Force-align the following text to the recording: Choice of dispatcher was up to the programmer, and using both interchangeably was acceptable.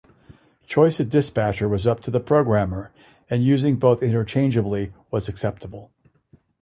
Choice 0.65 0.99
of 0.99 1.11
dispatcher 1.11 1.69
was 1.69 1.85
up 1.85 1.99
to 2.01 2.09
the 2.09 2.19
programmer, 2.19 2.91
and 3.29 3.43
using 3.43 3.75
both 3.75 4.01
interchangeably 4.01 4.93
was 5.11 5.27
acceptable. 5.29 5.91